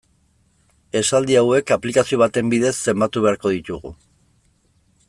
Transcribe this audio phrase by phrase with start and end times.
[1.01, 3.95] Esaldi hauek aplikazio baten bidez zenbatu beharko ditugu.